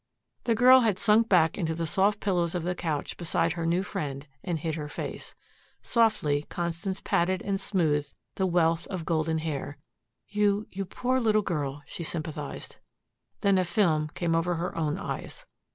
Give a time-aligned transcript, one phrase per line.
[0.45, 3.83] The girl had sunk back into the soft pillows of the couch beside her new
[3.83, 5.35] friend and hid her face.
[5.83, 9.77] Softly Constance patted and smoothed the wealth of golden hair.
[10.27, 12.77] "You you poor little girl," she sympathized.
[13.41, 15.45] Then a film came over her own eyes.